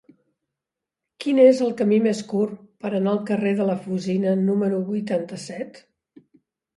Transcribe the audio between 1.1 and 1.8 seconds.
Quin és el